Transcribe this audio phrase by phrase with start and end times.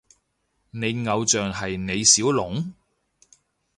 [0.71, 2.73] 你偶像係李小龍？